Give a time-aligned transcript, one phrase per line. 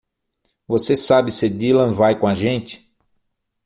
[0.67, 2.91] Você sabe se Dylan vai com a gente?